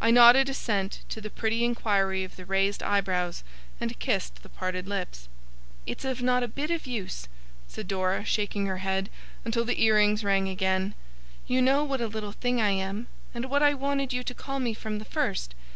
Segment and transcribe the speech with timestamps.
[0.00, 3.44] I nodded assent to the pretty inquiry of the raised eyebrows,
[3.80, 5.28] and kissed the parted lips.
[5.86, 7.28] 'It's of not a bit of use,'
[7.68, 9.08] said Dora, shaking her head,
[9.44, 10.94] until the ear rings rang again.
[11.46, 14.58] 'You know what a little thing I am, and what I wanted you to call
[14.58, 15.54] me from the first.